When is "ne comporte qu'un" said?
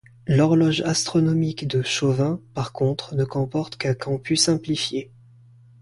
3.13-3.93